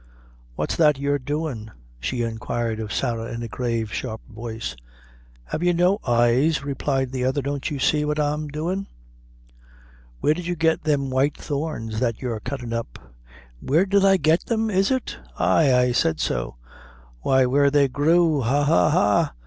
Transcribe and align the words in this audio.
"What's 0.55 0.75
that 0.77 0.97
you're 0.97 1.19
doin'?" 1.19 1.69
she 1.99 2.23
inquired 2.23 2.79
of 2.79 2.91
Sarah, 2.91 3.31
in 3.31 3.43
a 3.43 3.47
grave, 3.47 3.93
sharp 3.93 4.19
voice. 4.27 4.75
"Have 5.43 5.61
you 5.61 5.75
no 5.75 5.99
eyes?" 6.03 6.65
replied 6.65 7.11
the 7.11 7.23
other; 7.23 7.43
"don't 7.43 7.69
you 7.69 7.77
see 7.77 8.03
what 8.03 8.19
I 8.19 8.33
am 8.33 8.47
doin'?" 8.47 8.87
"Where 10.19 10.33
did 10.33 10.47
you 10.47 10.55
get 10.55 10.85
them 10.85 11.11
white 11.11 11.37
thorns 11.37 11.99
that 11.99 12.19
you're 12.19 12.39
cuttin' 12.39 12.73
up?" 12.73 12.97
"Where 13.59 13.85
did 13.85 14.03
I 14.03 14.17
get 14.17 14.47
them, 14.47 14.71
is 14.71 14.89
it?" 14.89 15.19
"Ay; 15.37 15.71
I 15.71 15.91
said 15.91 16.19
so." 16.19 16.55
"Why, 17.19 17.45
where 17.45 17.69
they 17.69 17.87
grew 17.87 18.41
ha, 18.41 18.63
ha, 18.63 18.89
ha! 18.89 19.33